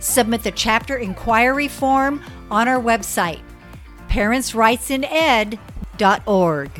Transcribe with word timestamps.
Submit 0.00 0.42
the 0.42 0.52
chapter 0.52 0.96
inquiry 0.96 1.68
form 1.68 2.22
on 2.50 2.66
our 2.68 2.80
website, 2.80 3.42
parentsrightsined.org. 4.08 6.70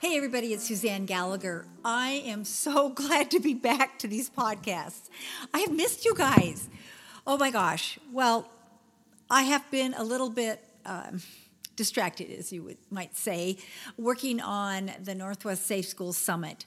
Hey, 0.00 0.16
everybody, 0.16 0.52
it's 0.52 0.68
Suzanne 0.68 1.06
Gallagher. 1.06 1.66
I 1.84 2.22
am 2.24 2.44
so 2.44 2.88
glad 2.90 3.32
to 3.32 3.40
be 3.40 3.52
back 3.52 3.98
to 3.98 4.06
these 4.06 4.30
podcasts. 4.30 5.08
I 5.52 5.58
have 5.58 5.72
missed 5.72 6.04
you 6.04 6.14
guys. 6.14 6.68
Oh 7.26 7.36
my 7.36 7.50
gosh. 7.50 7.98
Well, 8.12 8.48
I 9.28 9.42
have 9.42 9.68
been 9.72 9.94
a 9.94 10.04
little 10.04 10.30
bit 10.30 10.62
um, 10.86 11.20
distracted, 11.74 12.30
as 12.30 12.52
you 12.52 12.62
would, 12.62 12.78
might 12.90 13.16
say, 13.16 13.56
working 13.96 14.40
on 14.40 14.92
the 15.02 15.16
Northwest 15.16 15.66
Safe 15.66 15.86
Schools 15.86 16.16
Summit. 16.16 16.64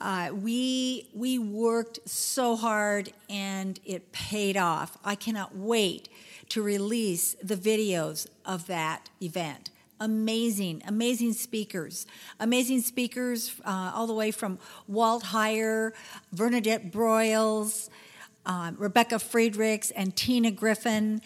Uh, 0.00 0.30
we 0.32 1.08
we 1.12 1.38
worked 1.38 1.98
so 2.08 2.56
hard 2.56 3.12
and 3.28 3.78
it 3.84 4.12
paid 4.12 4.56
off. 4.56 4.96
I 5.04 5.14
cannot 5.14 5.54
wait 5.54 6.08
to 6.48 6.62
release 6.62 7.36
the 7.42 7.56
videos 7.56 8.26
of 8.46 8.66
that 8.66 9.10
event. 9.22 9.70
Amazing, 10.00 10.82
amazing 10.86 11.34
speakers, 11.34 12.06
amazing 12.38 12.80
speakers 12.80 13.54
uh, 13.66 13.92
all 13.94 14.06
the 14.06 14.14
way 14.14 14.30
from 14.30 14.58
Walt 14.88 15.24
Heyer, 15.24 15.92
Vernadette 16.32 16.90
Broyles, 16.90 17.90
um, 18.46 18.76
Rebecca 18.78 19.18
Friedrichs, 19.18 19.90
and 19.90 20.16
Tina 20.16 20.50
Griffin 20.50 21.20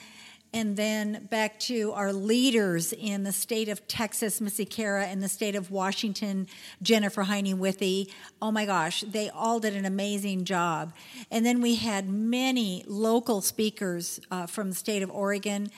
and 0.54 0.76
then 0.76 1.26
back 1.30 1.58
to 1.58 1.92
our 1.94 2.12
leaders 2.12 2.92
in 2.92 3.24
the 3.24 3.32
state 3.32 3.68
of 3.68 3.86
Texas, 3.88 4.40
Missy 4.40 4.64
Kara, 4.64 5.04
and 5.04 5.20
the 5.20 5.28
state 5.28 5.56
of 5.56 5.72
Washington, 5.72 6.46
Jennifer 6.80 7.24
Heine 7.24 7.58
Withy. 7.58 8.08
Oh 8.40 8.52
my 8.52 8.64
gosh, 8.64 9.00
they 9.00 9.28
all 9.28 9.58
did 9.58 9.74
an 9.74 9.84
amazing 9.84 10.44
job. 10.44 10.94
And 11.28 11.44
then 11.44 11.60
we 11.60 11.74
had 11.74 12.08
many 12.08 12.84
local 12.86 13.40
speakers 13.40 14.20
uh, 14.30 14.46
from 14.46 14.68
the 14.68 14.76
state 14.76 15.02
of 15.02 15.10
Oregon 15.10 15.70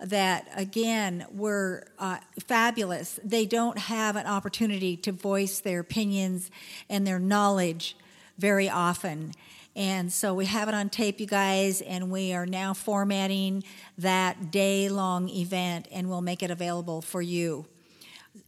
that 0.00 0.48
again 0.56 1.26
were 1.32 1.86
uh, 2.00 2.18
fabulous. 2.40 3.20
They 3.22 3.46
don't 3.46 3.78
have 3.78 4.16
an 4.16 4.26
opportunity 4.26 4.96
to 4.96 5.12
voice 5.12 5.60
their 5.60 5.78
opinions 5.78 6.50
and 6.90 7.06
their 7.06 7.20
knowledge 7.20 7.96
very 8.36 8.68
often. 8.68 9.32
And 9.76 10.12
so 10.12 10.34
we 10.34 10.46
have 10.46 10.68
it 10.68 10.74
on 10.74 10.88
tape, 10.88 11.18
you 11.18 11.26
guys, 11.26 11.80
and 11.80 12.10
we 12.10 12.32
are 12.32 12.46
now 12.46 12.74
formatting 12.74 13.64
that 13.98 14.50
day 14.50 14.88
long 14.88 15.28
event 15.28 15.88
and 15.90 16.08
we'll 16.08 16.20
make 16.20 16.42
it 16.42 16.50
available 16.50 17.02
for 17.02 17.20
you. 17.20 17.66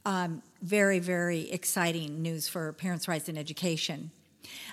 Um, 0.04 0.42
very, 0.62 1.00
very 1.00 1.50
exciting 1.50 2.22
news 2.22 2.48
for 2.48 2.72
parents' 2.75 3.09
rights 3.09 3.28
in 3.28 3.36
education. 3.36 4.10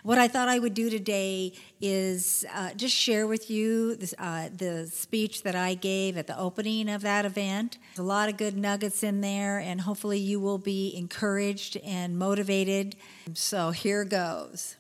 What 0.04 0.18
I 0.18 0.28
thought 0.28 0.50
I 0.50 0.60
would 0.60 0.74
do 0.74 0.90
today 0.90 1.54
is 1.82 2.46
uh, 2.54 2.74
just 2.74 2.96
share 2.96 3.26
with 3.26 3.50
you 3.50 3.96
this, 3.96 4.14
uh, 4.20 4.50
the 4.56 4.88
speech 4.88 5.44
that 5.44 5.56
I 5.56 5.74
gave 5.74 6.18
at 6.18 6.28
the 6.28 6.38
opening 6.38 6.90
of 6.90 7.02
that 7.02 7.26
event. 7.26 7.78
There's 7.96 8.00
a 8.00 8.04
lot 8.04 8.30
of 8.30 8.38
good 8.38 8.56
nuggets 8.56 9.02
in 9.02 9.22
there, 9.22 9.60
and 9.60 9.82
hopefully, 9.82 10.20
you 10.20 10.40
will 10.40 10.58
be 10.58 10.96
encouraged 10.96 11.78
and 11.78 12.20
motivated. 12.20 12.96
So, 13.34 13.72
here 13.72 14.04
goes. 14.04 14.76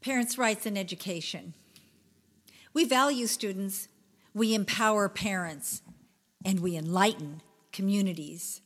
Parents' 0.00 0.38
rights 0.38 0.66
in 0.66 0.76
education. 0.76 1.54
We 2.72 2.84
value 2.84 3.26
students, 3.26 3.88
we 4.32 4.54
empower 4.54 5.08
parents, 5.08 5.82
and 6.44 6.60
we 6.60 6.76
enlighten 6.76 7.42
communities. 7.72 8.60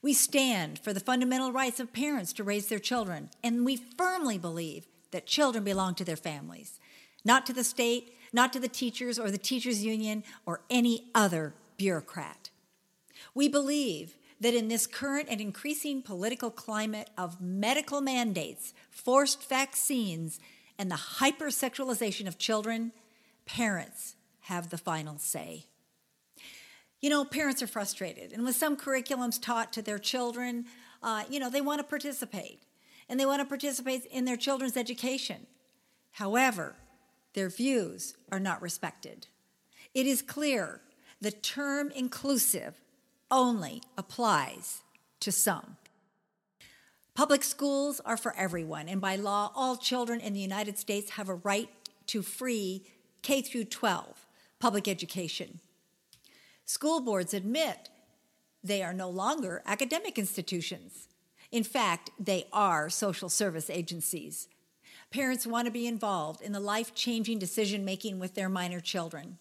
We 0.00 0.12
stand 0.12 0.78
for 0.78 0.92
the 0.92 1.00
fundamental 1.00 1.52
rights 1.52 1.80
of 1.80 1.92
parents 1.92 2.32
to 2.34 2.44
raise 2.44 2.68
their 2.68 2.78
children, 2.78 3.30
and 3.42 3.64
we 3.64 3.76
firmly 3.76 4.38
believe 4.38 4.86
that 5.10 5.26
children 5.26 5.64
belong 5.64 5.94
to 5.96 6.04
their 6.04 6.16
families, 6.16 6.80
not 7.24 7.46
to 7.46 7.52
the 7.52 7.64
state, 7.64 8.14
not 8.32 8.52
to 8.52 8.60
the 8.60 8.68
teachers 8.68 9.18
or 9.18 9.30
the 9.30 9.38
teachers' 9.38 9.84
union 9.84 10.24
or 10.46 10.62
any 10.70 11.10
other 11.14 11.54
bureaucrat. 11.76 12.50
We 13.34 13.48
believe 13.48 14.16
that 14.42 14.54
in 14.54 14.66
this 14.66 14.88
current 14.88 15.28
and 15.30 15.40
increasing 15.40 16.02
political 16.02 16.50
climate 16.50 17.08
of 17.16 17.40
medical 17.40 18.00
mandates, 18.00 18.74
forced 18.90 19.48
vaccines, 19.48 20.40
and 20.76 20.90
the 20.90 20.96
hypersexualization 20.96 22.26
of 22.26 22.38
children, 22.38 22.90
parents 23.46 24.16
have 24.40 24.70
the 24.70 24.78
final 24.78 25.16
say. 25.16 25.66
You 27.00 27.08
know, 27.08 27.24
parents 27.24 27.62
are 27.62 27.68
frustrated, 27.68 28.32
and 28.32 28.44
with 28.44 28.56
some 28.56 28.76
curriculums 28.76 29.40
taught 29.40 29.72
to 29.74 29.82
their 29.82 29.98
children, 29.98 30.64
uh, 31.04 31.22
you 31.30 31.38
know, 31.38 31.48
they 31.48 31.60
want 31.60 31.78
to 31.78 31.84
participate, 31.84 32.62
and 33.08 33.20
they 33.20 33.26
want 33.26 33.40
to 33.40 33.46
participate 33.46 34.06
in 34.06 34.24
their 34.24 34.36
children's 34.36 34.76
education. 34.76 35.46
However, 36.10 36.74
their 37.34 37.48
views 37.48 38.16
are 38.32 38.40
not 38.40 38.60
respected. 38.60 39.28
It 39.94 40.06
is 40.06 40.20
clear 40.20 40.80
the 41.20 41.30
term 41.30 41.92
inclusive 41.94 42.81
only 43.32 43.82
applies 43.96 44.82
to 45.18 45.32
some. 45.32 45.76
Public 47.14 47.42
schools 47.42 48.00
are 48.04 48.16
for 48.16 48.34
everyone, 48.36 48.88
and 48.88 49.00
by 49.00 49.16
law, 49.16 49.50
all 49.54 49.76
children 49.76 50.20
in 50.20 50.34
the 50.34 50.40
United 50.40 50.78
States 50.78 51.12
have 51.12 51.28
a 51.28 51.34
right 51.34 51.68
to 52.06 52.22
free 52.22 52.84
K 53.22 53.42
through 53.42 53.64
12 53.64 54.26
public 54.60 54.86
education. 54.86 55.58
School 56.64 57.00
boards 57.00 57.34
admit 57.34 57.88
they 58.62 58.82
are 58.82 58.94
no 58.94 59.10
longer 59.10 59.62
academic 59.66 60.18
institutions. 60.18 61.08
In 61.50 61.64
fact, 61.64 62.10
they 62.18 62.46
are 62.52 62.88
social 62.88 63.28
service 63.28 63.68
agencies. 63.68 64.48
Parents 65.10 65.46
want 65.46 65.66
to 65.66 65.72
be 65.72 65.86
involved 65.86 66.40
in 66.40 66.52
the 66.52 66.60
life 66.60 66.94
changing 66.94 67.38
decision 67.38 67.84
making 67.84 68.18
with 68.18 68.34
their 68.34 68.48
minor 68.48 68.80
children. 68.80 69.38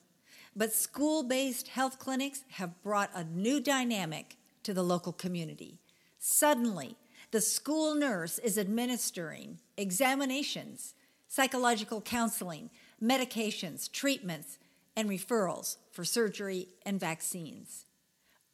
But 0.55 0.73
school 0.73 1.23
based 1.23 1.69
health 1.69 1.99
clinics 1.99 2.43
have 2.51 2.81
brought 2.83 3.09
a 3.13 3.23
new 3.23 3.59
dynamic 3.59 4.37
to 4.63 4.73
the 4.73 4.83
local 4.83 5.13
community. 5.13 5.79
Suddenly, 6.19 6.97
the 7.31 7.41
school 7.41 7.95
nurse 7.95 8.37
is 8.39 8.57
administering 8.57 9.59
examinations, 9.77 10.93
psychological 11.27 12.01
counseling, 12.01 12.69
medications, 13.01 13.89
treatments, 13.89 14.59
and 14.95 15.09
referrals 15.09 15.77
for 15.91 16.03
surgery 16.03 16.67
and 16.85 16.99
vaccines, 16.99 17.85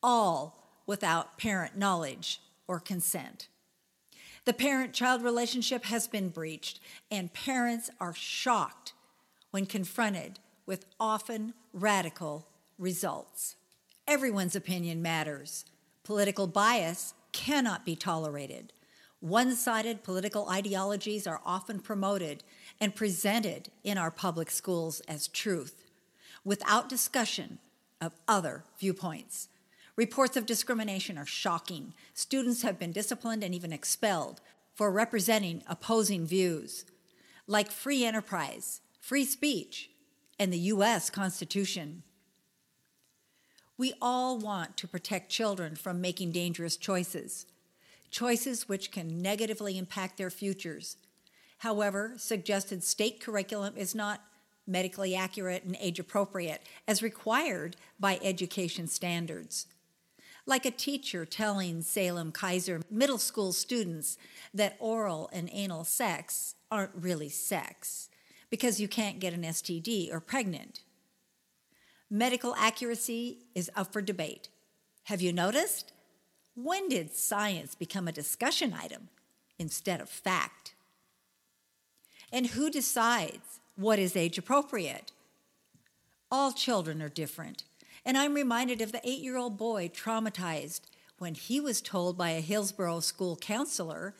all 0.03 0.63
without 0.85 1.38
parent 1.38 1.75
knowledge 1.75 2.39
or 2.67 2.79
consent. 2.79 3.47
The 4.45 4.53
parent 4.53 4.94
child 4.94 5.23
relationship 5.23 5.85
has 5.85 6.07
been 6.07 6.29
breached, 6.29 6.79
and 7.11 7.33
parents 7.33 7.89
are 7.99 8.13
shocked 8.13 8.94
when 9.51 9.65
confronted 9.65 10.39
with 10.67 10.85
often 10.99 11.55
radical 11.73 12.45
results. 12.77 13.55
Everyone's 14.07 14.55
opinion 14.55 15.01
matters. 15.01 15.65
Political 16.03 16.47
bias 16.47 17.15
cannot 17.31 17.85
be 17.85 17.95
tolerated. 17.95 18.71
One 19.19 19.55
sided 19.55 20.03
political 20.03 20.47
ideologies 20.49 21.25
are 21.25 21.41
often 21.43 21.79
promoted 21.79 22.43
and 22.79 22.95
presented 22.95 23.69
in 23.83 23.97
our 23.97 24.11
public 24.11 24.51
schools 24.51 24.99
as 25.07 25.27
truth 25.27 25.83
without 26.45 26.87
discussion 26.87 27.57
of 27.99 28.13
other 28.27 28.63
viewpoints. 28.79 29.49
Reports 29.95 30.37
of 30.37 30.45
discrimination 30.45 31.17
are 31.17 31.25
shocking. 31.25 31.93
Students 32.13 32.61
have 32.61 32.77
been 32.77 32.91
disciplined 32.91 33.43
and 33.43 33.55
even 33.55 33.73
expelled 33.73 34.39
for 34.75 34.91
representing 34.91 35.63
opposing 35.67 36.27
views. 36.27 36.85
Like 37.47 37.71
free 37.71 38.05
enterprise, 38.05 38.81
free 38.99 39.25
speech, 39.25 39.89
and 40.39 40.53
the 40.53 40.59
U.S. 40.59 41.09
Constitution. 41.09 42.03
We 43.77 43.93
all 44.01 44.37
want 44.37 44.75
to 44.77 44.87
protect 44.87 45.31
children 45.31 45.75
from 45.75 46.01
making 46.01 46.31
dangerous 46.31 46.77
choices, 46.77 47.45
choices 48.09 48.67
which 48.67 48.91
can 48.91 49.21
negatively 49.21 49.77
impact 49.77 50.17
their 50.17 50.29
futures. 50.29 50.97
However, 51.59 52.13
suggested 52.17 52.83
state 52.83 53.19
curriculum 53.19 53.75
is 53.77 53.93
not 53.93 54.21
medically 54.65 55.15
accurate 55.15 55.63
and 55.63 55.77
age 55.79 55.99
appropriate 55.99 56.61
as 56.87 57.01
required 57.01 57.75
by 57.99 58.19
education 58.21 58.87
standards. 58.87 59.67
Like 60.45 60.65
a 60.65 60.71
teacher 60.71 61.25
telling 61.25 61.81
Salem 61.81 62.31
Keizer 62.31 62.81
middle 62.89 63.17
school 63.17 63.53
students 63.53 64.17
that 64.53 64.77
oral 64.79 65.29
and 65.33 65.49
anal 65.51 65.83
sex 65.83 66.55
aren't 66.71 66.91
really 66.95 67.29
sex 67.29 68.09
because 68.49 68.79
you 68.79 68.88
can't 68.88 69.19
get 69.19 69.33
an 69.33 69.44
STD 69.44 70.11
or 70.13 70.19
pregnant. 70.19 70.81
Medical 72.09 72.55
accuracy 72.55 73.39
is 73.53 73.69
up 73.75 73.91
for 73.91 74.01
debate. 74.01 74.49
Have 75.05 75.21
you 75.21 75.33
noticed? 75.33 75.91
When 76.55 76.89
did 76.89 77.13
science 77.13 77.75
become 77.75 78.07
a 78.07 78.13
discussion 78.13 78.73
item 78.73 79.09
instead 79.59 80.01
of 80.01 80.09
fact? 80.09 80.73
And 82.31 82.47
who 82.47 82.69
decides 82.69 83.59
what 83.75 83.99
is 83.99 84.15
age 84.15 84.38
appropriate? 84.38 85.11
All 86.31 86.51
children 86.51 87.01
are 87.01 87.09
different, 87.09 87.63
and 88.03 88.17
I'm 88.17 88.33
reminded 88.33 88.81
of 88.81 88.91
the 88.91 89.07
eight 89.07 89.19
year 89.19 89.38
old 89.38 89.57
boy 89.57 89.89
traumatized 89.89 90.81
when 91.19 91.35
he 91.35 91.59
was 91.59 91.81
told 91.81 92.17
by 92.17 92.31
a 92.31 92.41
Hillsboro 92.41 92.99
school 93.01 93.35
counselor 93.38 94.13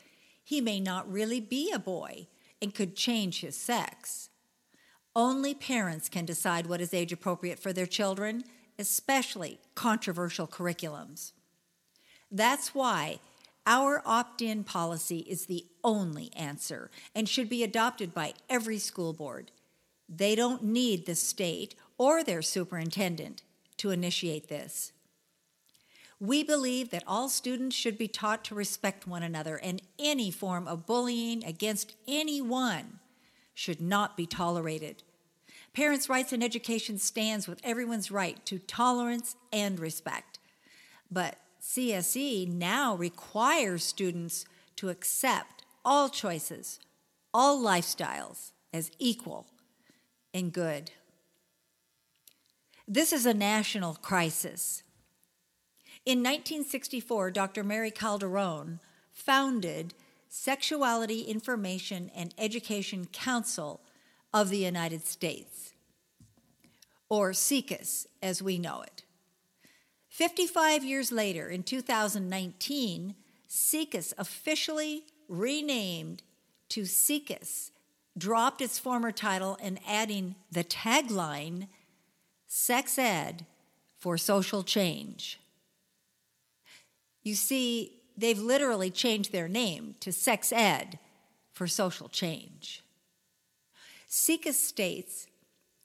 he 0.44 0.62
may 0.62 0.79
not 0.79 1.12
really 1.12 1.41
be 1.41 1.71
a 1.71 1.79
boy 1.79 2.27
and 2.62 2.74
could 2.74 2.95
change 2.95 3.42
his 3.42 3.56
sex. 3.56 4.30
Only 5.15 5.54
parents 5.54 6.09
can 6.09 6.25
decide 6.25 6.68
what 6.68 6.81
is 6.81 6.94
age 6.94 7.12
appropriate 7.12 7.59
for 7.59 7.74
their 7.74 7.86
children, 7.86 8.44
especially 8.77 9.59
controversial 9.75 10.48
curriculums. 10.48 11.31
That's 12.31 12.75
why 12.75 13.19
our 13.65 14.01
opt 14.06 14.42
in 14.42 14.63
policy 14.63 15.19
is 15.19 15.45
the 15.45 15.65
only 15.83 16.31
answer 16.36 16.89
and 17.15 17.27
should 17.27 17.50
be 17.50 17.63
adopted 17.63 18.13
by 18.13 18.33
every 18.50 18.77
school 18.77 19.13
board. 19.13 19.51
They 20.07 20.36
don't 20.36 20.63
need 20.63 21.06
the 21.06 21.15
state 21.15 21.75
or 21.98 22.24
their 22.24 22.42
superintendent 22.42 23.42
to 23.77 23.92
initiate 23.92 24.48
this. 24.48 24.94
We 26.19 26.43
believe 26.43 26.89
that 26.89 27.03
all 27.05 27.29
students 27.29 27.75
should 27.75 27.97
be 27.97 28.07
taught 28.07 28.43
to 28.45 28.55
respect 28.55 29.05
one 29.05 29.23
another, 29.23 29.57
and 29.57 29.81
any 29.99 30.31
form 30.31 30.67
of 30.67 30.85
bullying 30.85 31.43
against 31.43 31.95
anyone 32.07 32.99
should 33.53 33.81
not 33.81 34.17
be 34.17 34.25
tolerated. 34.25 35.03
Parents' 35.73 36.09
Rights 36.09 36.33
in 36.33 36.41
Education 36.41 36.97
stands 36.97 37.47
with 37.47 37.61
everyone's 37.63 38.09
right 38.09 38.43
to 38.47 38.57
tolerance 38.57 39.35
and 39.53 39.79
respect. 39.79 40.39
But 41.11 41.37
CSE 41.61 42.47
now 42.47 42.95
requires 42.95 43.83
students 43.83 44.45
to 44.77 44.89
accept 44.89 45.65
all 45.85 46.09
choices, 46.09 46.79
all 47.33 47.63
lifestyles 47.63 48.51
as 48.73 48.89
equal 48.97 49.47
and 50.33 50.51
good. 50.51 50.91
This 52.87 53.13
is 53.13 53.25
a 53.25 53.33
national 53.33 53.95
crisis. 53.95 54.81
In 56.07 56.19
1964, 56.19 57.31
Dr. 57.31 57.65
Mary 57.65 57.92
Calderone 57.92 58.80
founded 59.12 59.94
Sexuality 60.30 61.24
Information 61.24 62.09
and 62.15 62.33
Education 62.38 63.07
Council 63.12 63.81
of 64.33 64.50
the 64.50 64.59
United 64.59 65.06
States, 65.06 65.74
or 67.09 67.33
SIECUS 67.33 68.07
as 68.24 68.42
we 68.42 68.57
know 68.57 68.83
it. 68.83 69.04
55 70.07 70.86
years 70.86 71.12
later, 71.12 71.50
in 71.50 71.62
2019, 71.63 73.13
SIECUS 73.50 74.13
officially 74.18 75.03
renamed 75.27 76.24
to 76.69 76.86
SIECUS, 76.86 77.71
dropped 78.18 78.62
its 78.62 78.80
former 78.80 79.12
title 79.12 79.57
and 79.62 79.77
adding 79.86 80.36
the 80.50 80.63
tagline 80.63 81.68
Sex 82.48 82.98
Ed 82.98 83.45
for 83.98 84.18
Social 84.18 84.63
Change. 84.63 85.42
You 87.27 87.35
see, 87.35 88.00
they've 88.15 88.39
literally 88.39 88.89
changed 88.89 89.33
their 89.33 89.50
name 89.50 89.95
to 90.00 90.13
Sex 90.13 90.53
Ed 90.53 90.97
for 91.51 91.68
Social 91.68 92.07
Change. 92.07 92.85
SIECUS 94.07 94.57
states, 94.57 95.27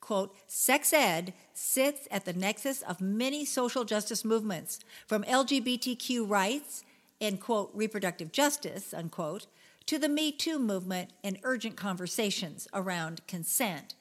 quote, 0.00 0.36
sex 0.46 0.92
ed 0.92 1.34
sits 1.52 2.06
at 2.12 2.26
the 2.26 2.32
nexus 2.32 2.82
of 2.82 3.00
many 3.00 3.44
social 3.44 3.82
justice 3.82 4.24
movements, 4.24 4.78
from 5.08 5.24
LGBTQ 5.24 6.30
rights 6.30 6.84
and, 7.20 7.40
quote, 7.40 7.72
reproductive 7.74 8.30
justice, 8.30 8.94
unquote, 8.94 9.48
to 9.86 9.98
the 9.98 10.08
Me 10.08 10.30
Too 10.30 10.60
movement 10.60 11.10
and 11.24 11.40
urgent 11.42 11.74
conversations 11.74 12.68
around 12.72 13.26
consent 13.26 13.96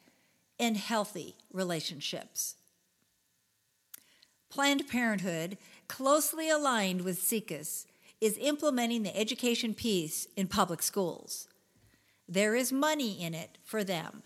and 0.59 0.77
healthy 0.77 1.37
relationships. 1.51 2.53
Planned 4.51 4.87
Parenthood 4.87 5.57
closely 5.91 6.49
aligned 6.49 7.01
with 7.01 7.21
SIECUS, 7.21 7.85
is 8.21 8.37
implementing 8.37 9.03
the 9.03 9.17
education 9.17 9.73
piece 9.73 10.25
in 10.37 10.47
public 10.47 10.81
schools. 10.81 11.49
There 12.29 12.55
is 12.55 12.71
money 12.71 13.21
in 13.21 13.33
it 13.33 13.57
for 13.65 13.83
them 13.83 14.23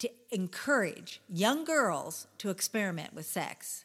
to 0.00 0.10
encourage 0.32 1.20
young 1.28 1.64
girls 1.64 2.26
to 2.38 2.50
experiment 2.50 3.14
with 3.14 3.26
sex. 3.26 3.84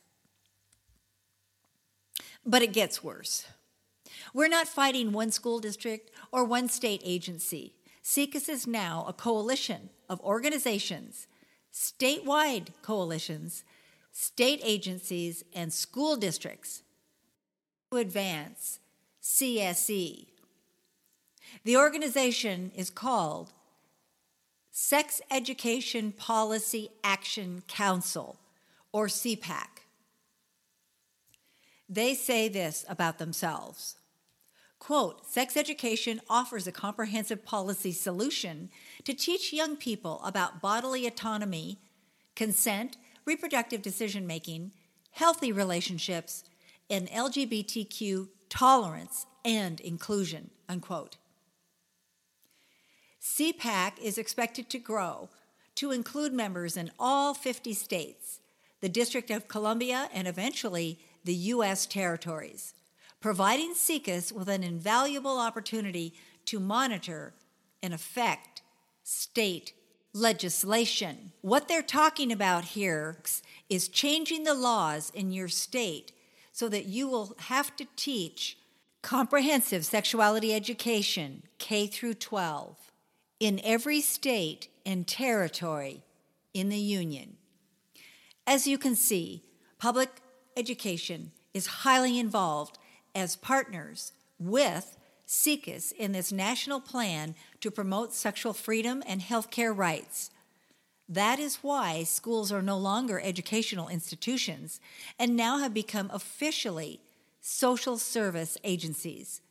But 2.44 2.64
it 2.64 2.74
gets 2.74 3.04
worse. 3.04 3.46
We're 4.34 4.48
not 4.48 4.68
fighting 4.68 5.12
one 5.12 5.30
school 5.30 5.60
district 5.60 6.10
or 6.32 6.44
one 6.44 6.68
state 6.68 7.04
agency. 7.06 7.76
SIECUS 8.02 8.50
is 8.50 8.66
now 8.66 9.06
a 9.08 9.14
coalition 9.14 9.92
of 10.10 10.20
organizations, 10.22 11.28
statewide 11.72 12.70
coalitions, 12.82 13.64
state 14.12 14.62
agencies, 14.64 15.44
and 15.54 15.72
school 15.72 16.16
districts 16.16 16.82
advance 17.98 18.80
CSE. 19.24 20.28
The 21.64 21.78
organization 21.78 22.72
is 22.76 22.92
called 22.92 23.52
Sex 24.72 25.22
Education 25.32 26.12
Policy 26.12 26.90
Action 27.04 27.64
Council, 27.68 28.38
or 28.92 29.08
SEPAC. 29.08 29.68
They 31.90 32.14
say 32.14 32.48
this 32.48 32.86
about 32.88 33.18
themselves. 33.18 33.96
Quote, 34.78 35.26
sex 35.26 35.58
education 35.58 36.22
offers 36.30 36.68
a 36.68 36.72
comprehensive 36.72 37.44
policy 37.44 37.92
solution 37.92 38.70
to 39.04 39.14
teach 39.14 39.52
young 39.52 39.76
people 39.76 40.22
about 40.24 40.62
bodily 40.62 41.06
autonomy, 41.08 41.80
consent, 42.36 42.96
reproductive 43.26 43.82
decision 43.82 44.26
making, 44.26 44.72
healthy 45.12 45.52
relationships, 45.52 46.44
and 46.90 47.10
LGBTQ 47.10 48.28
tolerance 48.50 49.26
and 49.46 49.80
inclusion, 49.82 50.50
unquote. 50.68 51.18
SEPAC 53.22 54.00
is 54.02 54.18
expected 54.18 54.70
to 54.70 54.80
grow 54.80 55.30
to 55.76 55.92
include 55.92 56.34
members 56.34 56.76
in 56.76 56.92
all 57.00 57.34
50 57.34 57.74
states, 57.74 58.40
the 58.82 58.90
District 58.90 59.30
of 59.30 59.48
Columbia, 59.48 60.10
and 60.14 60.28
eventually 60.28 61.00
the 61.24 61.34
U.S. 61.34 61.86
territories, 61.86 62.74
providing 63.20 63.74
SIECUS 63.74 64.32
with 64.32 64.50
an 64.50 64.64
invaluable 64.64 65.38
opportunity 65.38 66.14
to 66.46 66.60
monitor 66.60 67.34
and 67.84 67.94
affect 67.94 68.62
state 69.04 69.74
legislation. 70.14 71.32
What 71.42 71.68
they're 71.68 71.82
talking 71.82 72.32
about 72.32 72.66
here 72.66 73.18
is 73.70 73.88
changing 73.88 74.44
the 74.44 74.54
laws 74.54 75.12
in 75.14 75.32
your 75.32 75.48
state 75.48 76.12
so 76.52 76.70
that 76.70 76.86
you 76.86 77.08
will 77.08 77.36
have 77.40 77.76
to 77.78 77.86
teach 77.96 78.58
comprehensive 79.02 79.86
sexuality 79.86 80.54
education, 80.54 81.44
K 81.58 81.88
through 81.88 82.16
12, 82.16 82.76
in 83.40 83.62
every 83.64 84.02
state 84.02 84.68
and 84.86 85.08
territory 85.08 86.04
in 86.54 86.70
the 86.70 86.78
Union. 86.78 87.38
As 88.46 88.68
you 88.68 88.78
can 88.78 88.96
see, 88.96 89.44
public 89.78 90.10
education 90.58 91.32
is 91.54 91.68
highly 91.68 92.20
involved 92.20 92.78
as 93.16 93.36
partners 93.36 94.12
with 94.40 94.98
SIECUS 95.26 95.92
in 95.92 96.12
this 96.12 96.32
national 96.32 96.82
plan 96.82 97.36
to 97.62 97.70
promote 97.70 98.14
sexual 98.14 98.54
freedom 98.54 99.04
and 99.06 99.22
healthcare 99.22 99.76
rights 99.76 100.32
that 101.10 101.40
is 101.40 101.58
why 101.58 102.04
schools 102.04 102.52
are 102.52 102.62
no 102.62 102.78
longer 102.78 103.20
educational 103.20 103.90
institutions 103.90 104.80
and 105.18 105.36
now 105.36 105.58
have 105.58 105.74
become 105.74 106.12
officially 106.14 107.02
social 107.42 107.98
service 107.98 108.58
agencies. 108.64 109.42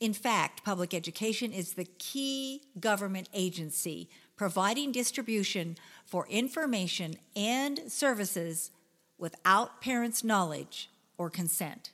In 0.00 0.12
fact, 0.12 0.64
public 0.64 0.92
education 0.92 1.52
is 1.52 1.74
the 1.74 1.84
key 1.98 2.62
government 2.80 3.28
agency 3.32 4.08
providing 4.36 4.90
distribution 4.90 5.76
for 6.04 6.26
information 6.28 7.14
and 7.36 7.80
services 7.86 8.72
without 9.16 9.80
parents' 9.80 10.24
knowledge 10.24 10.90
or 11.16 11.30
consent. 11.30 11.92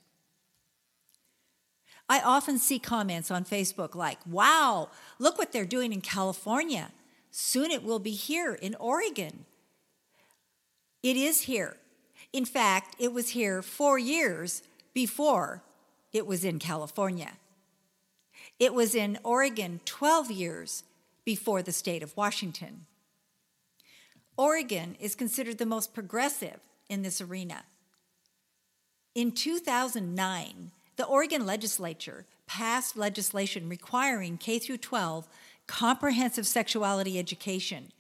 I 2.09 2.21
often 2.21 2.59
see 2.59 2.79
comments 2.79 3.31
on 3.31 3.45
Facebook 3.45 3.95
like, 3.95 4.19
wow, 4.27 4.89
look 5.19 5.39
what 5.39 5.53
they're 5.53 5.65
doing 5.65 5.93
in 5.93 6.01
California. 6.01 6.91
Soon 7.33 7.71
it 7.71 7.83
will 7.83 7.99
be 7.99 8.13
here 8.13 8.53
in 8.53 8.75
Oregon. 8.77 9.47
It 11.03 11.17
is 11.17 11.43
here. 11.43 11.79
In 12.33 12.45
fact, 12.45 12.95
it 12.99 13.13
was 13.13 13.31
here 13.31 13.63
four 13.63 13.99
years 13.99 14.63
before 14.93 15.63
it 16.13 16.27
was 16.27 16.45
in 16.45 16.59
California. 16.59 17.33
It 18.61 18.75
was 18.75 18.95
in 18.95 19.19
Oregon 19.25 19.81
12 19.87 20.31
years 20.31 20.85
before 21.25 21.63
the 21.63 21.73
state 21.73 22.03
of 22.03 22.17
Washington. 22.17 22.87
Oregon 24.37 24.97
is 25.01 25.15
considered 25.15 25.57
the 25.57 25.67
most 25.67 25.95
progressive 25.95 26.61
in 26.89 27.03
this 27.03 27.21
arena. 27.21 27.65
In 29.15 29.33
2009, 29.33 30.71
the 30.97 31.07
Oregon 31.07 31.47
legislature 31.47 32.27
passed 32.47 32.97
legislation 32.97 33.69
requiring 33.69 34.37
K 34.37 34.59
through 34.59 34.79
12 34.79 35.29
comprehensive 35.67 36.47
sexuality 36.47 37.19
education, 37.19 37.93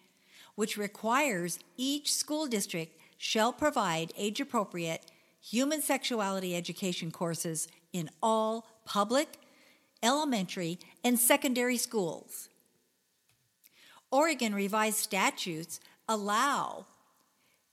which 0.54 0.76
requires 0.76 1.58
each 1.76 2.12
school 2.12 2.46
district 2.46 3.00
shall 3.16 3.52
provide 3.52 4.12
age 4.16 4.40
appropriate 4.40 5.10
human 5.40 5.82
sexuality 5.82 6.56
education 6.56 7.10
courses 7.10 7.68
in 7.92 8.10
all 8.22 8.66
public, 8.84 9.38
elementary, 10.02 10.78
and 11.04 11.18
secondary 11.18 11.76
schools. 11.76 12.48
Oregon 14.10 14.54
revised 14.54 14.98
statutes 14.98 15.80
allow 16.08 16.86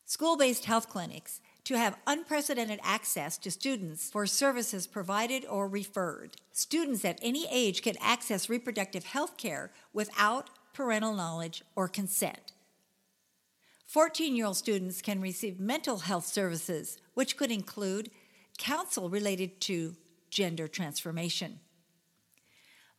school 0.05 0.37
based 0.37 0.65
health 0.65 0.89
clinics 0.89 1.41
to 1.69 1.77
have 1.77 1.99
unprecedented 2.07 2.79
access 2.81 3.37
to 3.37 3.51
students 3.51 4.09
for 4.09 4.25
services 4.25 4.87
provided 4.87 5.45
or 5.45 5.67
referred. 5.67 6.35
Students 6.51 7.05
at 7.05 7.19
any 7.21 7.45
age 7.51 7.83
can 7.83 7.93
access 8.01 8.49
reproductive 8.49 9.03
health 9.03 9.37
care 9.37 9.71
without 9.93 10.49
parental 10.73 11.13
knowledge 11.13 11.63
or 11.75 11.87
consent. 11.87 12.53
14 13.85 14.35
year 14.35 14.47
old 14.47 14.57
students 14.57 14.99
can 14.99 15.21
receive 15.21 15.59
mental 15.59 15.99
health 15.99 16.25
services, 16.25 16.97
which 17.13 17.37
could 17.37 17.51
include 17.51 18.09
counsel 18.57 19.07
related 19.07 19.61
to 19.61 19.95
gender 20.31 20.67
transformation. 20.67 21.59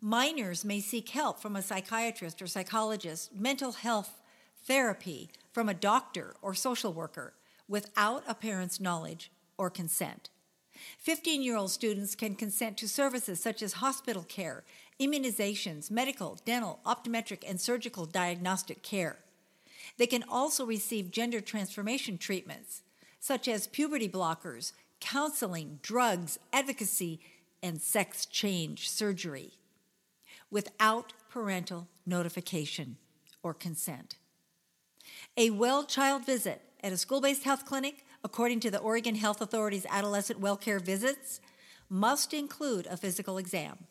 Minors 0.00 0.65
may 0.65 0.79
seek 0.79 1.09
help 1.09 1.41
from 1.41 1.57
a 1.57 1.62
psychiatrist 1.62 2.41
or 2.41 2.47
psychologist, 2.47 3.35
mental 3.35 3.73
health 3.73 4.23
therapy 4.65 5.29
from 5.50 5.69
a 5.69 5.75
doctor 5.75 6.37
or 6.41 6.55
social 6.55 6.93
worker 6.93 7.35
without 7.71 8.25
a 8.27 8.35
parent's 8.35 8.81
knowledge 8.81 9.31
or 9.57 9.71
consent. 9.71 10.29
15 10.99 11.43
year 11.43 11.57
old 11.57 11.71
students 11.71 12.15
can 12.15 12.35
consent 12.35 12.77
to 12.79 12.89
services 12.89 13.41
such 13.41 13.62
as 13.62 13.75
hospital 13.75 14.25
care, 14.25 14.65
immunizations, 15.00 15.91
medical, 15.91 16.39
dental, 16.45 16.81
optometric, 16.85 17.49
and 17.49 17.61
surgical 17.61 18.05
diagnostic 18.05 18.83
care. 18.83 19.19
They 19.97 20.07
can 20.07 20.25
also 20.29 20.67
receive 20.67 21.11
gender 21.11 21.41
transformation 21.41 22.19
treatments, 22.19 22.83
such 23.21 23.47
as 23.47 23.67
puberty 23.67 24.09
blockers, 24.09 24.73
counseling, 24.99 25.79
drugs, 25.83 26.39
advocacy, 26.53 27.21
and 27.62 27.81
sex 27.81 28.27
change 28.27 28.89
surgery 28.89 29.53
without 30.50 31.12
parental 31.31 31.87
notification 32.07 32.97
or 33.43 33.55
consent. 33.55 34.17
A 35.37 35.50
well 35.50 35.85
child 35.85 36.25
visit 36.25 36.62
at 36.83 36.93
a 36.93 36.97
school 36.97 37.21
based 37.21 37.45
health 37.45 37.65
clinic, 37.65 38.05
according 38.25 38.61
to 38.61 38.71
the 38.71 38.79
Oregon 38.79 39.15
Health 39.15 39.41
Authority's 39.41 39.87
adolescent 39.89 40.41
well 40.41 40.57
care 40.57 40.79
visits, 40.79 41.41
must 41.89 42.33
include 42.33 42.87
a 42.87 42.97
physical 42.97 43.39
exam, 43.39 43.87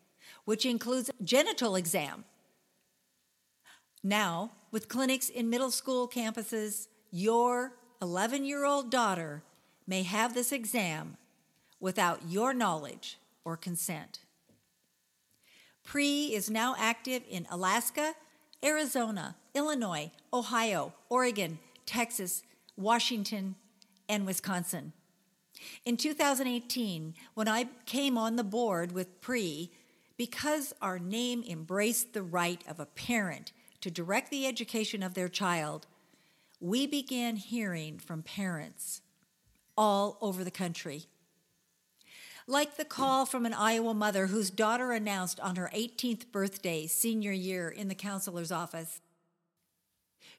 which 0.46 0.65
includes 0.65 1.10
a 1.10 1.24
genital 1.24 1.75
exam. 1.75 2.25
Now, 4.03 4.51
with 4.72 4.88
clinics 4.88 5.29
in 5.29 5.50
middle 5.50 5.72
school 5.72 6.08
campuses, 6.08 6.88
your 7.12 7.74
11 8.01 8.46
year 8.46 8.65
old 8.65 8.89
daughter 8.89 9.43
may 9.88 10.03
have 10.03 10.34
this 10.34 10.51
exam 10.51 11.17
without 11.79 12.22
your 12.27 12.53
knowledge 12.53 13.17
or 13.43 13.58
consent. 13.58 14.19
PRE 15.84 16.01
is 16.31 16.50
now 16.50 16.75
active 16.77 17.24
in 17.29 17.48
Alaska, 17.50 18.13
Arizona, 18.63 19.36
Illinois, 19.55 20.12
Ohio, 20.31 20.93
Oregon, 21.10 21.58
Texas, 21.86 22.43
Washington, 22.79 23.55
and 24.07 24.25
Wisconsin. 24.25 24.93
In 25.86 25.98
2018, 25.98 27.13
when 27.33 27.48
I 27.48 27.67
came 27.86 28.17
on 28.17 28.36
the 28.36 28.43
board 28.43 28.91
with 28.91 29.21
PRE, 29.21 29.69
because 30.17 30.74
our 30.81 30.98
name 30.98 31.43
embraced 31.48 32.13
the 32.13 32.24
right 32.24 32.63
of 32.67 32.79
a 32.79 32.86
parent 32.86 33.51
to 33.81 33.91
direct 33.91 34.31
the 34.31 34.48
education 34.48 35.03
of 35.03 35.13
their 35.13 35.29
child, 35.29 35.86
we 36.59 36.88
began 36.88 37.36
hearing 37.36 38.00
from 38.00 38.24
parents 38.24 39.01
all 39.77 40.17
over 40.21 40.43
the 40.43 40.51
country 40.51 41.05
like 42.50 42.77
the 42.77 42.86
call 42.86 43.27
from 43.27 43.45
an 43.45 43.53
Iowa 43.53 43.93
mother 43.93 44.25
whose 44.25 44.50
daughter 44.50 44.91
announced 44.91 45.39
on 45.39 45.55
her 45.55 45.69
18th 45.71 46.31
birthday, 46.31 46.88
senior 46.88 47.31
year, 47.31 47.69
in 47.69 47.89
the 47.89 47.95
counselor's 47.95 48.51
office. 48.51 49.01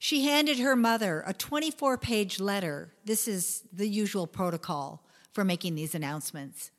She 0.01 0.25
handed 0.25 0.59
her 0.59 0.75
mother 0.75 1.23
a 1.25 1.33
24 1.33 1.97
page 1.99 2.41
letter. 2.41 2.93
This 3.05 3.29
is 3.29 3.63
the 3.73 3.87
usual 3.87 4.27
protocol 4.27 5.05
for 5.31 5.45
making 5.45 5.77
these 5.77 5.95
announcements. 5.95 6.73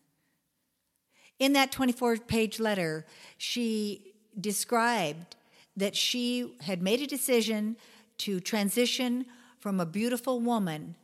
In 1.40 1.54
that 1.54 1.72
24 1.72 2.18
page 2.18 2.60
letter, 2.60 3.06
she 3.38 4.14
described 4.38 5.38
that 5.78 5.96
she 5.96 6.58
had 6.60 6.82
made 6.82 7.00
a 7.00 7.08
decision 7.08 7.78
to 8.18 8.42
transition 8.42 9.26
from 9.58 9.80
a 9.80 9.86
beautiful 9.86 10.42
woman 10.42 10.96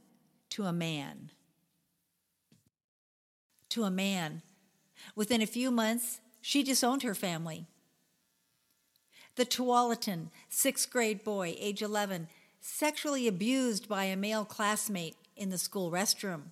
to 0.49 0.65
a 0.65 0.73
man 0.73 1.31
to 3.77 3.83
a 3.83 3.91
man. 3.91 4.41
Within 5.15 5.41
a 5.41 5.45
few 5.45 5.69
months, 5.69 6.19
she 6.41 6.63
disowned 6.63 7.03
her 7.03 7.13
family. 7.13 7.67
The 9.37 9.45
Tualatin, 9.45 10.29
sixth 10.49 10.89
grade 10.89 11.23
boy, 11.23 11.55
age 11.59 11.83
11, 11.83 12.27
sexually 12.59 13.27
abused 13.27 13.87
by 13.87 14.05
a 14.05 14.15
male 14.15 14.45
classmate 14.45 15.15
in 15.35 15.51
the 15.51 15.59
school 15.59 15.91
restroom. 15.91 16.45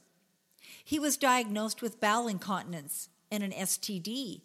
He 0.83 0.99
was 0.99 1.17
diagnosed 1.17 1.81
with 1.81 1.99
bowel 1.99 2.27
incontinence 2.27 3.09
and 3.31 3.41
an 3.41 3.53
STD. 3.53 4.41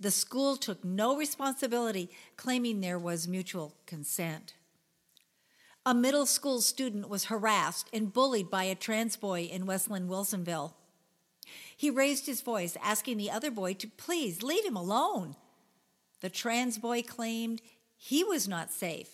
The 0.00 0.10
school 0.10 0.56
took 0.56 0.82
no 0.82 1.14
responsibility, 1.14 2.08
claiming 2.38 2.80
there 2.80 2.98
was 2.98 3.28
mutual 3.28 3.74
consent. 3.84 4.54
A 5.84 5.92
middle 5.92 6.24
school 6.24 6.62
student 6.62 7.10
was 7.10 7.26
harassed 7.26 7.90
and 7.92 8.14
bullied 8.14 8.50
by 8.50 8.64
a 8.64 8.74
trans 8.74 9.16
boy 9.16 9.42
in 9.42 9.66
West 9.66 9.90
Linn 9.90 10.08
Wilsonville. 10.08 10.72
He 11.76 11.90
raised 11.90 12.24
his 12.24 12.40
voice, 12.40 12.78
asking 12.82 13.18
the 13.18 13.30
other 13.30 13.50
boy 13.50 13.74
to 13.74 13.88
please 13.88 14.42
leave 14.42 14.64
him 14.64 14.76
alone. 14.76 15.36
The 16.22 16.30
trans 16.30 16.78
boy 16.78 17.02
claimed 17.02 17.60
he 17.96 18.24
was 18.24 18.48
not 18.48 18.72
safe, 18.72 19.10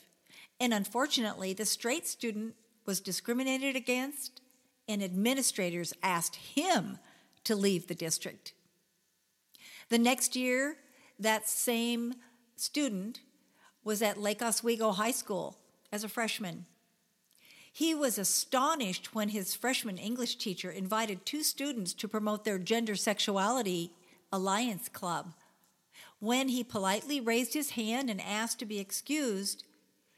and 0.60 0.72
unfortunately, 0.72 1.54
the 1.54 1.66
straight 1.66 2.06
student 2.06 2.54
was 2.86 3.00
discriminated 3.00 3.74
against, 3.74 4.40
and 4.86 5.02
administrators 5.02 5.92
asked 6.02 6.36
him 6.36 6.98
to 7.44 7.56
leave 7.56 7.86
the 7.86 7.94
district. 7.94 8.52
The 9.88 9.98
next 9.98 10.36
year, 10.36 10.76
that 11.18 11.48
same 11.48 12.14
student 12.56 13.20
was 13.82 14.02
at 14.02 14.20
Lake 14.20 14.42
Oswego 14.42 14.92
High 14.92 15.12
School 15.12 15.58
as 15.90 16.04
a 16.04 16.08
freshman. 16.08 16.66
He 17.72 17.94
was 17.94 18.18
astonished 18.18 19.14
when 19.14 19.30
his 19.30 19.54
freshman 19.54 19.96
English 19.96 20.36
teacher 20.36 20.70
invited 20.70 21.24
two 21.24 21.42
students 21.42 21.94
to 21.94 22.08
promote 22.08 22.44
their 22.44 22.58
gender 22.58 22.96
sexuality 22.96 23.92
alliance 24.30 24.88
club. 24.90 25.32
When 26.20 26.48
he 26.48 26.64
politely 26.64 27.20
raised 27.20 27.54
his 27.54 27.70
hand 27.70 28.10
and 28.10 28.20
asked 28.20 28.58
to 28.58 28.66
be 28.66 28.80
excused, 28.80 29.64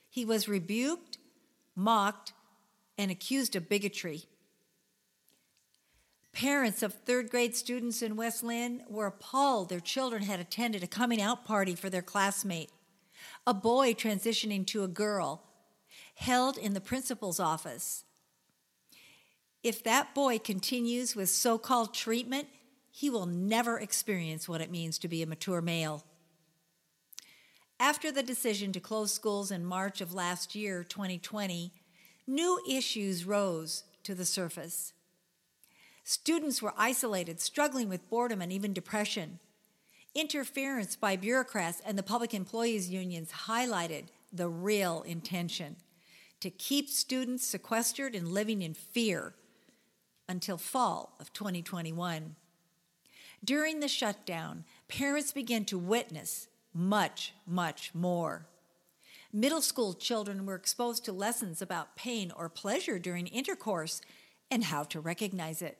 he 0.08 0.24
was 0.24 0.48
rebuked, 0.48 1.18
mocked, 1.76 2.32
and 2.96 3.10
accused 3.10 3.54
of 3.54 3.68
bigotry. 3.68 4.24
Parents 6.32 6.82
of 6.82 6.94
third 6.94 7.28
grade 7.28 7.54
students 7.54 8.02
in 8.02 8.16
West 8.16 8.42
Linn 8.42 8.82
were 8.88 9.06
appalled 9.06 9.68
their 9.68 9.80
children 9.80 10.22
had 10.22 10.40
attended 10.40 10.82
a 10.82 10.86
coming 10.86 11.20
out 11.20 11.44
party 11.44 11.74
for 11.74 11.90
their 11.90 12.02
classmate. 12.02 12.70
A 13.46 13.52
boy 13.52 13.92
transitioning 13.92 14.66
to 14.68 14.84
a 14.84 14.88
girl 14.88 15.42
held 16.14 16.56
in 16.56 16.72
the 16.72 16.80
principal's 16.80 17.40
office. 17.40 18.04
If 19.62 19.82
that 19.84 20.14
boy 20.14 20.38
continues 20.38 21.14
with 21.14 21.28
so 21.28 21.58
called 21.58 21.92
treatment, 21.92 22.48
he 22.90 23.08
will 23.10 23.26
never 23.26 23.78
experience 23.78 24.48
what 24.48 24.60
it 24.60 24.70
means 24.70 24.98
to 24.98 25.08
be 25.08 25.22
a 25.22 25.26
mature 25.26 25.60
male. 25.60 26.04
After 27.78 28.12
the 28.12 28.22
decision 28.22 28.72
to 28.72 28.80
close 28.80 29.12
schools 29.12 29.50
in 29.50 29.64
March 29.64 30.00
of 30.00 30.12
last 30.12 30.54
year, 30.54 30.84
2020, 30.84 31.72
new 32.26 32.60
issues 32.68 33.24
rose 33.24 33.84
to 34.02 34.14
the 34.14 34.26
surface. 34.26 34.92
Students 36.04 36.60
were 36.60 36.74
isolated, 36.76 37.40
struggling 37.40 37.88
with 37.88 38.08
boredom 38.10 38.42
and 38.42 38.52
even 38.52 38.72
depression. 38.72 39.38
Interference 40.14 40.96
by 40.96 41.16
bureaucrats 41.16 41.80
and 41.86 41.96
the 41.96 42.02
public 42.02 42.34
employees 42.34 42.90
unions 42.90 43.30
highlighted 43.46 44.06
the 44.32 44.48
real 44.48 45.02
intention 45.02 45.76
to 46.40 46.50
keep 46.50 46.88
students 46.88 47.46
sequestered 47.46 48.14
and 48.14 48.28
living 48.28 48.62
in 48.62 48.74
fear 48.74 49.34
until 50.28 50.56
fall 50.56 51.14
of 51.20 51.32
2021. 51.32 52.34
During 53.44 53.80
the 53.80 53.88
shutdown, 53.88 54.64
parents 54.88 55.32
began 55.32 55.64
to 55.66 55.78
witness 55.78 56.48
much, 56.74 57.34
much 57.46 57.90
more. 57.94 58.46
Middle 59.32 59.62
school 59.62 59.94
children 59.94 60.44
were 60.44 60.54
exposed 60.54 61.04
to 61.04 61.12
lessons 61.12 61.62
about 61.62 61.96
pain 61.96 62.32
or 62.36 62.48
pleasure 62.48 62.98
during 62.98 63.26
intercourse 63.28 64.00
and 64.50 64.64
how 64.64 64.82
to 64.84 65.00
recognize 65.00 65.62
it. 65.62 65.78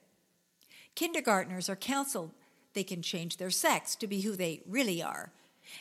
Kindergartners 0.95 1.69
are 1.69 1.75
counseled 1.75 2.31
they 2.73 2.83
can 2.83 3.01
change 3.01 3.37
their 3.37 3.49
sex 3.49 3.95
to 3.95 4.07
be 4.07 4.21
who 4.21 4.35
they 4.35 4.61
really 4.65 5.01
are. 5.03 5.31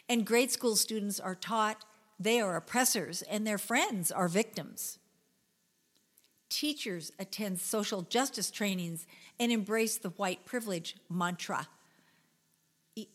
And 0.09 0.27
grade 0.27 0.51
school 0.51 0.77
students 0.77 1.21
are 1.21 1.35
taught 1.35 1.85
they 2.19 2.41
are 2.41 2.57
oppressors 2.57 3.23
and 3.23 3.47
their 3.47 3.59
friends 3.59 4.13
are 4.13 4.29
victims. 4.29 4.99
Teachers 6.51 7.13
attend 7.19 7.61
social 7.61 8.03
justice 8.03 8.51
trainings 8.51 9.07
and 9.39 9.51
embrace 9.51 9.97
the 9.97 10.11
white 10.11 10.45
privilege 10.45 10.97
mantra. 11.09 11.69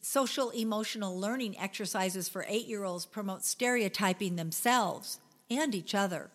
social 0.02 0.50
emotional 0.52 1.20
learning 1.20 1.60
exercises 1.60 2.28
for 2.28 2.46
eight 2.48 2.66
year 2.66 2.86
olds 2.86 3.06
promote 3.06 3.44
stereotyping 3.44 4.36
themselves 4.36 5.20
and 5.52 5.76
each 5.76 5.94
other. 5.94 6.32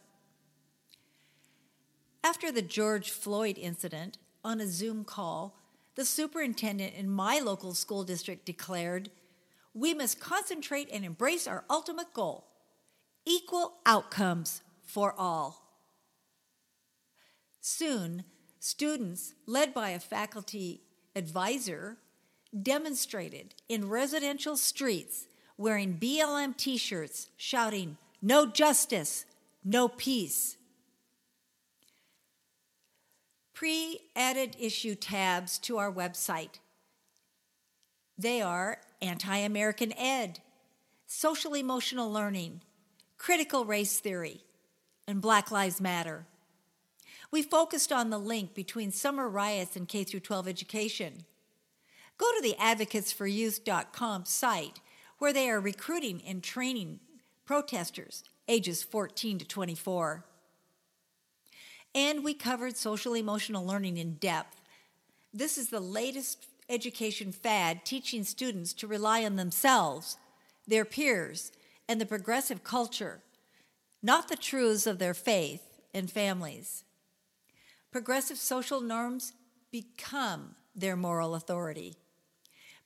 After 2.22 2.52
the 2.52 2.62
George 2.62 3.10
Floyd 3.10 3.56
incident, 3.58 4.18
on 4.44 4.60
a 4.60 4.66
Zoom 4.66 5.04
call, 5.04 5.56
the 5.94 6.04
superintendent 6.04 6.94
in 6.94 7.10
my 7.10 7.40
local 7.40 7.74
school 7.74 8.04
district 8.04 8.44
declared, 8.44 9.10
We 9.74 9.94
must 9.94 10.20
concentrate 10.20 10.88
and 10.92 11.04
embrace 11.04 11.46
our 11.46 11.64
ultimate 11.68 12.12
goal 12.12 12.46
equal 13.26 13.74
outcomes 13.86 14.62
for 14.82 15.14
all. 15.16 15.69
Soon, 17.60 18.24
students, 18.58 19.34
led 19.46 19.74
by 19.74 19.90
a 19.90 20.00
faculty 20.00 20.82
advisor, 21.14 21.98
demonstrated 22.62 23.54
in 23.68 23.88
residential 23.88 24.56
streets 24.56 25.26
wearing 25.56 25.98
BLM 25.98 26.56
t 26.56 26.78
shirts, 26.78 27.28
shouting, 27.36 27.98
No 28.22 28.46
justice, 28.46 29.26
no 29.62 29.88
peace. 29.88 30.56
Pre 33.52 34.00
added 34.16 34.56
issue 34.58 34.94
tabs 34.94 35.58
to 35.58 35.76
our 35.76 35.92
website. 35.92 36.60
They 38.16 38.40
are 38.40 38.78
Anti 39.02 39.36
American 39.36 39.92
Ed, 39.98 40.40
Social 41.06 41.54
Emotional 41.54 42.10
Learning, 42.10 42.62
Critical 43.18 43.66
Race 43.66 43.98
Theory, 43.98 44.44
and 45.06 45.20
Black 45.20 45.50
Lives 45.50 45.78
Matter. 45.78 46.26
We 47.30 47.42
focused 47.42 47.92
on 47.92 48.10
the 48.10 48.18
link 48.18 48.54
between 48.54 48.90
summer 48.90 49.28
riots 49.28 49.76
and 49.76 49.86
K 49.86 50.04
12 50.04 50.48
education. 50.48 51.24
Go 52.18 52.26
to 52.36 52.42
the 52.42 52.56
advocatesforyouth.com 52.60 54.24
site 54.24 54.80
where 55.18 55.32
they 55.32 55.48
are 55.48 55.60
recruiting 55.60 56.22
and 56.26 56.42
training 56.42 57.00
protesters 57.46 58.24
ages 58.48 58.82
14 58.82 59.38
to 59.38 59.44
24. 59.46 60.24
And 61.94 62.24
we 62.24 62.34
covered 62.34 62.76
social 62.76 63.14
emotional 63.14 63.64
learning 63.64 63.96
in 63.96 64.14
depth. 64.14 64.60
This 65.32 65.56
is 65.56 65.68
the 65.68 65.80
latest 65.80 66.46
education 66.68 67.32
fad 67.32 67.84
teaching 67.84 68.24
students 68.24 68.72
to 68.74 68.86
rely 68.86 69.24
on 69.24 69.36
themselves, 69.36 70.16
their 70.66 70.84
peers, 70.84 71.52
and 71.88 72.00
the 72.00 72.06
progressive 72.06 72.62
culture, 72.64 73.22
not 74.02 74.28
the 74.28 74.36
truths 74.36 74.86
of 74.86 74.98
their 74.98 75.14
faith 75.14 75.80
and 75.94 76.10
families. 76.10 76.84
Progressive 77.90 78.38
social 78.38 78.80
norms 78.80 79.32
become 79.72 80.54
their 80.76 80.94
moral 80.94 81.34
authority. 81.34 81.96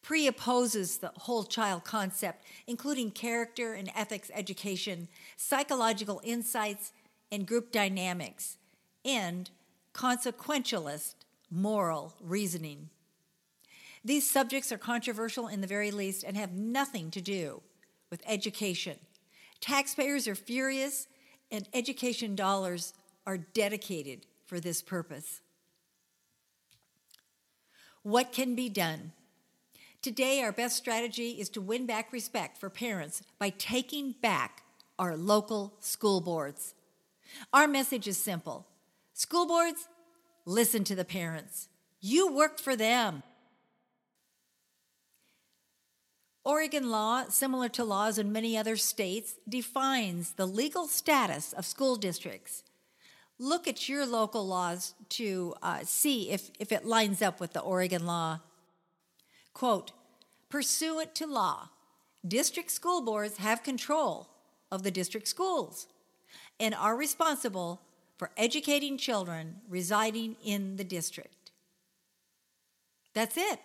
Pre 0.01 0.27
opposes 0.27 0.99
the 0.99 1.13
whole 1.15 1.45
child 1.45 1.85
concept, 1.85 2.45
including 2.67 3.11
character 3.11 3.75
and 3.75 3.91
ethics 3.95 4.31
education, 4.35 5.09
psychological 5.37 6.23
insights, 6.25 6.93
and 7.31 7.47
group 7.47 7.71
dynamics, 7.71 8.57
and 9.05 9.51
consequentialist 9.93 11.15
moral 11.51 12.15
reasoning. 12.23 12.89
These 14.03 14.31
subjects 14.31 14.73
are 14.73 14.79
controversial 14.79 15.49
in 15.49 15.61
the 15.61 15.67
very 15.67 15.91
least 15.91 16.25
and 16.25 16.37
have 16.37 16.53
nothing 16.53 17.11
to 17.11 17.21
do 17.21 17.63
with 18.11 18.23
education. 18.27 18.97
Taxpayers 19.61 20.27
are 20.29 20.35
furious, 20.35 21.09
and 21.51 21.69
education 21.75 22.35
dollars 22.35 22.95
are 23.27 23.39
dedicated 23.39 24.27
for 24.47 24.61
this 24.61 24.83
purpose. 24.83 25.41
What 28.03 28.33
can 28.33 28.55
be 28.55 28.69
done? 28.69 29.13
Today, 30.03 30.43
our 30.43 30.53
best 30.53 30.77
strategy 30.77 31.31
is 31.31 31.49
to 31.51 31.63
win 31.63 31.87
back 31.87 32.13
respect 32.13 32.59
for 32.59 32.69
parents 32.69 33.23
by 33.39 33.49
taking 33.49 34.13
back 34.21 34.63
our 34.99 35.17
local 35.17 35.73
school 35.81 36.21
boards. 36.21 36.75
Our 37.53 37.67
message 37.67 38.07
is 38.07 38.19
simple 38.19 38.67
School 39.15 39.47
boards, 39.47 39.89
listen 40.45 40.85
to 40.85 40.95
the 40.95 41.05
parents. 41.05 41.69
You 42.01 42.33
work 42.33 42.59
for 42.59 42.77
them. 42.77 43.23
Oregon 46.45 46.91
law, 46.91 47.25
similar 47.31 47.71
to 47.71 47.85
laws 47.85 48.19
in 48.19 48.31
many 48.31 48.59
other 48.59 48.77
states, 48.77 49.37
defines 49.49 50.33
the 50.33 50.47
legal 50.47 50.87
status 50.87 51.55
of 51.55 51.65
school 51.65 51.97
districts. 51.97 52.63
Look 53.39 53.67
at 53.67 53.89
your 53.89 54.07
local 54.07 54.47
laws 54.47 54.95
to 55.11 55.55
uh, 55.63 55.81
see 55.85 56.31
if, 56.31 56.51
if 56.61 56.71
it 56.71 56.85
lines 56.85 57.21
up 57.21 57.41
with 57.41 57.53
the 57.53 57.61
Oregon 57.61 58.07
law. 58.07 58.41
Quote 59.53 59.93
Pursuant 60.49 61.15
to 61.17 61.27
law, 61.27 61.71
district 62.27 62.71
school 62.71 63.01
boards 63.01 63.39
have 63.39 63.65
control 63.65 64.29
of 64.71 64.85
the 64.85 64.91
district 64.91 65.27
schools 65.27 65.89
and 66.61 66.75
are 66.75 66.97
responsible 66.97 67.81
for 68.17 68.31
educating 68.37 68.97
children 68.97 69.57
residing 69.69 70.37
in 70.45 70.77
the 70.77 70.85
district. 70.85 71.51
That's 73.15 73.37
it. 73.37 73.61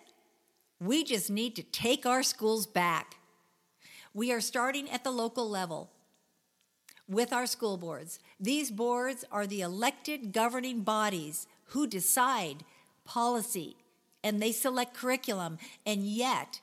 We 0.80 1.04
just 1.04 1.30
need 1.30 1.54
to 1.56 1.62
take 1.62 2.06
our 2.06 2.22
schools 2.22 2.66
back. 2.66 3.16
We 4.14 4.32
are 4.32 4.40
starting 4.40 4.90
at 4.90 5.04
the 5.04 5.10
local 5.10 5.48
level 5.48 5.90
with 7.10 7.32
our 7.32 7.46
school 7.46 7.76
boards. 7.76 8.20
These 8.38 8.70
boards 8.70 9.24
are 9.32 9.46
the 9.46 9.60
elected 9.60 10.32
governing 10.32 10.82
bodies 10.82 11.48
who 11.66 11.86
decide 11.86 12.64
policy 13.04 13.76
and 14.22 14.40
they 14.40 14.52
select 14.52 14.94
curriculum, 14.94 15.58
and 15.84 16.04
yet 16.04 16.60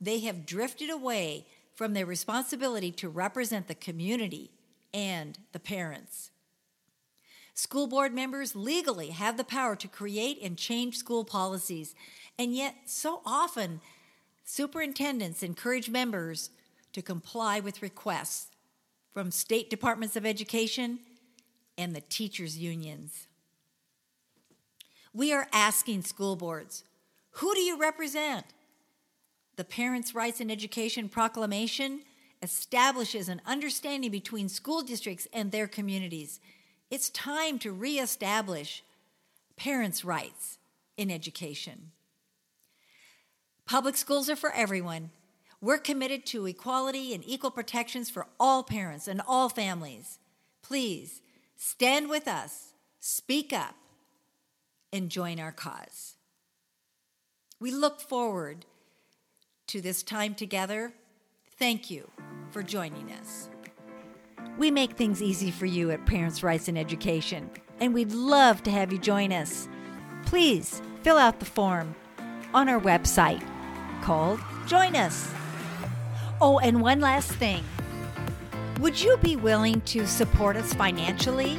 they 0.00 0.20
have 0.20 0.46
drifted 0.46 0.90
away 0.90 1.46
from 1.74 1.92
their 1.92 2.06
responsibility 2.06 2.90
to 2.90 3.08
represent 3.08 3.68
the 3.68 3.74
community 3.74 4.50
and 4.92 5.38
the 5.52 5.60
parents. 5.60 6.30
School 7.52 7.86
board 7.86 8.12
members 8.12 8.56
legally 8.56 9.10
have 9.10 9.36
the 9.36 9.44
power 9.44 9.76
to 9.76 9.86
create 9.86 10.38
and 10.42 10.56
change 10.56 10.96
school 10.96 11.24
policies, 11.24 11.94
and 12.38 12.54
yet 12.54 12.74
so 12.86 13.20
often 13.24 13.80
superintendents 14.44 15.42
encourage 15.42 15.88
members 15.88 16.50
to 16.92 17.02
comply 17.02 17.60
with 17.60 17.82
requests 17.82 18.53
from 19.14 19.30
state 19.30 19.70
departments 19.70 20.16
of 20.16 20.26
education 20.26 20.98
and 21.78 21.94
the 21.94 22.02
teachers' 22.02 22.58
unions. 22.58 23.26
We 25.14 25.32
are 25.32 25.48
asking 25.52 26.02
school 26.02 26.36
boards 26.36 26.84
who 27.38 27.52
do 27.54 27.60
you 27.60 27.80
represent? 27.80 28.46
The 29.56 29.64
Parents' 29.64 30.14
Rights 30.14 30.40
in 30.40 30.50
Education 30.50 31.08
Proclamation 31.08 32.02
establishes 32.42 33.28
an 33.28 33.40
understanding 33.46 34.10
between 34.10 34.48
school 34.48 34.82
districts 34.82 35.26
and 35.32 35.50
their 35.50 35.66
communities 35.66 36.38
it's 36.90 37.10
time 37.10 37.58
to 37.60 37.72
reestablish 37.72 38.84
parents' 39.56 40.04
rights 40.04 40.58
in 40.96 41.10
education. 41.10 41.90
Public 43.66 43.96
schools 43.96 44.28
are 44.30 44.36
for 44.36 44.52
everyone. 44.52 45.10
We're 45.64 45.78
committed 45.78 46.26
to 46.26 46.44
equality 46.44 47.14
and 47.14 47.24
equal 47.26 47.50
protections 47.50 48.10
for 48.10 48.26
all 48.38 48.62
parents 48.62 49.08
and 49.08 49.22
all 49.26 49.48
families. 49.48 50.18
Please 50.62 51.22
stand 51.56 52.10
with 52.10 52.28
us, 52.28 52.74
speak 53.00 53.50
up, 53.50 53.74
and 54.92 55.08
join 55.08 55.40
our 55.40 55.52
cause. 55.52 56.16
We 57.58 57.70
look 57.70 58.02
forward 58.02 58.66
to 59.68 59.80
this 59.80 60.02
time 60.02 60.34
together. 60.34 60.92
Thank 61.58 61.90
you 61.90 62.10
for 62.50 62.62
joining 62.62 63.10
us. 63.12 63.48
We 64.58 64.70
make 64.70 64.98
things 64.98 65.22
easy 65.22 65.50
for 65.50 65.64
you 65.64 65.90
at 65.92 66.04
Parents' 66.04 66.42
Rights 66.42 66.68
in 66.68 66.76
Education, 66.76 67.48
and 67.80 67.94
we'd 67.94 68.12
love 68.12 68.62
to 68.64 68.70
have 68.70 68.92
you 68.92 68.98
join 68.98 69.32
us. 69.32 69.66
Please 70.26 70.82
fill 71.02 71.16
out 71.16 71.38
the 71.38 71.46
form 71.46 71.94
on 72.52 72.68
our 72.68 72.80
website 72.80 73.42
called 74.02 74.40
Join 74.66 74.94
Us. 74.94 75.32
Oh, 76.46 76.58
and 76.58 76.82
one 76.82 77.00
last 77.00 77.32
thing. 77.32 77.64
Would 78.78 79.00
you 79.00 79.16
be 79.16 79.34
willing 79.34 79.80
to 79.86 80.06
support 80.06 80.56
us 80.56 80.74
financially? 80.74 81.58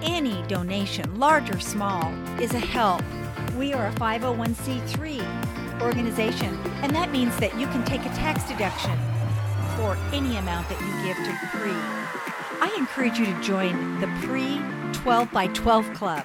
Any 0.00 0.42
donation, 0.44 1.20
large 1.20 1.54
or 1.54 1.60
small, 1.60 2.10
is 2.40 2.54
a 2.54 2.58
help. 2.58 3.02
We 3.58 3.74
are 3.74 3.88
a 3.88 3.92
501c3 3.92 5.82
organization, 5.82 6.58
and 6.80 6.96
that 6.96 7.12
means 7.12 7.36
that 7.36 7.60
you 7.60 7.66
can 7.66 7.84
take 7.84 8.00
a 8.00 8.14
tax 8.14 8.48
deduction 8.48 8.98
for 9.76 9.98
any 10.14 10.38
amount 10.38 10.66
that 10.70 10.80
you 10.80 11.04
give 11.04 11.18
to 11.18 11.32
PRE. 11.48 11.76
I 12.62 12.74
encourage 12.78 13.18
you 13.18 13.26
to 13.26 13.42
join 13.42 14.00
the 14.00 14.06
PRE 14.22 14.92
12 14.94 15.30
by 15.30 15.48
12 15.48 15.92
Club. 15.92 16.24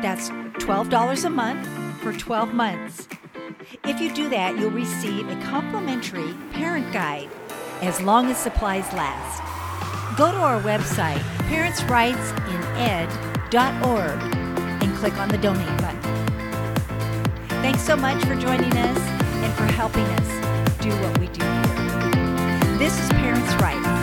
That's 0.00 0.30
$12 0.30 1.24
a 1.26 1.28
month 1.28 1.68
for 2.00 2.14
12 2.14 2.54
months. 2.54 3.06
If 3.88 4.00
you 4.02 4.12
do 4.12 4.28
that, 4.28 4.58
you'll 4.58 4.70
receive 4.70 5.30
a 5.30 5.42
complimentary 5.42 6.34
parent 6.52 6.92
guide 6.92 7.30
as 7.80 8.02
long 8.02 8.26
as 8.26 8.36
supplies 8.36 8.84
last. 8.92 9.40
Go 10.18 10.30
to 10.30 10.36
our 10.36 10.60
website, 10.60 11.22
parentsrightsined.org, 11.48 14.34
and 14.82 14.94
click 14.98 15.16
on 15.16 15.30
the 15.30 15.38
donate 15.38 15.66
button. 15.78 16.02
Thanks 17.62 17.80
so 17.80 17.96
much 17.96 18.22
for 18.26 18.36
joining 18.36 18.76
us 18.76 18.98
and 18.98 19.54
for 19.54 19.64
helping 19.64 20.04
us 20.04 20.28
do 20.82 20.90
what 20.90 21.18
we 21.18 21.28
do 21.28 21.42
here. 21.42 22.76
This 22.76 23.02
is 23.02 23.08
Parents' 23.08 23.54
Rights. 23.54 23.97